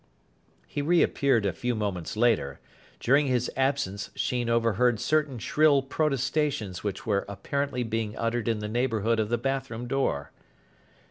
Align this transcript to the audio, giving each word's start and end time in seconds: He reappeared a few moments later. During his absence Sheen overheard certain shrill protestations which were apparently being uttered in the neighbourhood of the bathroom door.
He 0.65 0.81
reappeared 0.81 1.45
a 1.45 1.53
few 1.53 1.75
moments 1.75 2.17
later. 2.17 2.59
During 2.99 3.27
his 3.27 3.51
absence 3.55 4.09
Sheen 4.15 4.49
overheard 4.49 4.99
certain 4.99 5.37
shrill 5.37 5.83
protestations 5.83 6.83
which 6.83 7.05
were 7.05 7.23
apparently 7.29 7.83
being 7.83 8.17
uttered 8.17 8.47
in 8.47 8.57
the 8.61 8.67
neighbourhood 8.67 9.19
of 9.19 9.29
the 9.29 9.37
bathroom 9.37 9.85
door. 9.87 10.31